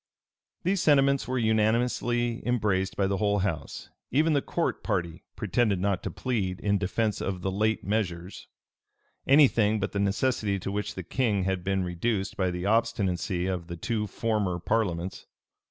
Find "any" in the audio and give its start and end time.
9.27-9.47